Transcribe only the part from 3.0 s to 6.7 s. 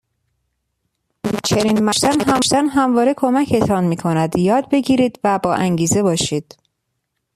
کمکتان میکند یادگیرید و با انگیزه باشید.